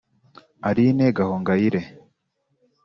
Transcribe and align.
Aline 0.69 1.05
Gahongayire 1.17 1.81